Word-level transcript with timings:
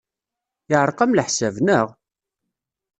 Yeɛreq-am 0.69 1.11
leḥsab, 1.17 1.55
naɣ? 1.61 1.87